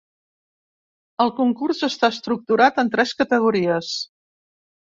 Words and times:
El 1.25 1.33
concurs 1.41 1.83
està 1.89 2.11
estructurat 2.15 2.83
en 2.85 2.91
tres 2.97 3.15
categories. 3.23 3.93